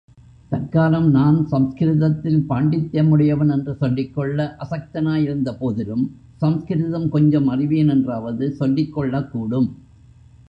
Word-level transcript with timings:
தற்காலம் 0.49 1.09
நான் 1.09 1.35
சம்ஸ்கிருதத்தில் 1.47 2.45
பாண்டித்யமுடையவன் 2.49 3.51
என்று 3.51 3.75
சொல்லிக்கொள்ள 3.75 4.57
அசக்தனாயிருந்தபோதிலும், 4.59 6.05
சம்ஸ்கிருதம் 6.37 7.09
கொஞ்சம் 7.09 7.47
அறிவேன் 7.47 7.87
என்றாவது 7.87 8.51
சொல்லிக் 8.51 8.93
கொள்ளக்கூடும். 8.97 9.69